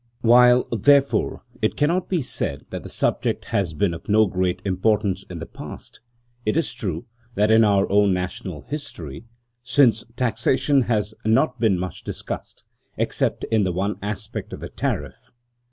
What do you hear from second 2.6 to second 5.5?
that the subject has been of no great importance in the